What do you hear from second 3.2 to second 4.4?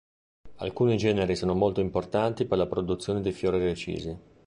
di fiori recisi.